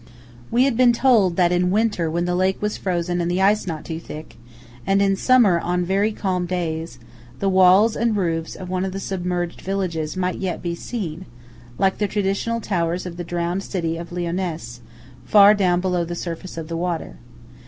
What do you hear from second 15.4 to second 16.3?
down below the